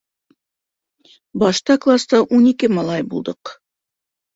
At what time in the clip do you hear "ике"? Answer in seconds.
2.57-2.75